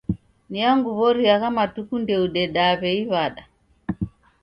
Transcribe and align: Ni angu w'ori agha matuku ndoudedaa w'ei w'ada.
Ni 0.51 0.59
angu 0.71 0.89
w'ori 0.97 1.23
agha 1.35 1.49
matuku 1.57 1.95
ndoudedaa 2.01 2.73
w'ei 2.81 3.01
w'ada. 3.11 3.43